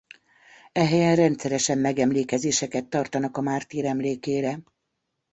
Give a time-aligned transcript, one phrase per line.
[0.73, 4.59] E helyen rendszeresen megemlékezéseket tartanak a mártír emlékére.